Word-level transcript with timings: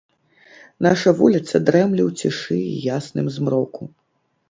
Наша 0.85 1.13
вуліца 1.19 1.55
дрэмле 1.67 2.03
ў 2.09 2.25
цішы 2.25 2.57
і 2.75 2.83
ясным 2.89 3.33
змроку. 3.41 3.83